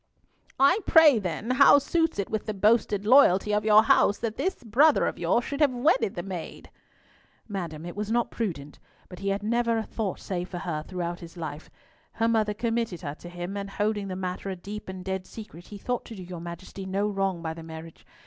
"I 0.59 0.79
pray, 0.87 1.19
then, 1.19 1.51
how 1.51 1.77
suits 1.77 2.17
it 2.17 2.27
with 2.27 2.47
the 2.47 2.55
boasted 2.55 3.05
loyalty 3.05 3.53
of 3.53 3.63
your 3.63 3.83
house 3.83 4.17
that 4.17 4.35
this 4.35 4.63
brother 4.63 5.05
of 5.05 5.19
yours 5.19 5.43
should 5.45 5.59
have 5.61 5.75
wedded 5.75 6.15
the 6.15 6.23
maid?" 6.23 6.71
"Madam; 7.47 7.85
it 7.85 7.95
was 7.95 8.09
not 8.11 8.31
prudent, 8.31 8.79
but 9.09 9.19
he 9.19 9.29
had 9.29 9.43
never 9.43 9.77
a 9.77 9.83
thought 9.83 10.19
save 10.19 10.49
for 10.49 10.57
her 10.57 10.81
throughout 10.81 11.19
his 11.19 11.37
life. 11.37 11.69
Her 12.13 12.27
mother 12.27 12.55
committed 12.55 13.01
her 13.01 13.13
to 13.13 13.29
him, 13.29 13.55
and 13.55 13.69
holding 13.69 14.07
the 14.07 14.15
matter 14.15 14.49
a 14.49 14.55
deep 14.55 14.89
and 14.89 15.05
dead 15.05 15.27
secret, 15.27 15.67
he 15.67 15.77
thought 15.77 16.03
to 16.05 16.15
do 16.15 16.23
your 16.23 16.41
Majesty 16.41 16.87
no 16.87 17.07
wrong 17.07 17.43
by 17.43 17.53
the 17.53 17.61
marriage. 17.61 18.03